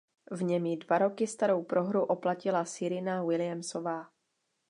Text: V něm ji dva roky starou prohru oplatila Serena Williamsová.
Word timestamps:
V 0.31 0.43
něm 0.43 0.65
ji 0.65 0.77
dva 0.77 0.97
roky 0.97 1.27
starou 1.27 1.63
prohru 1.63 2.03
oplatila 2.05 2.65
Serena 2.65 3.23
Williamsová. 3.23 4.07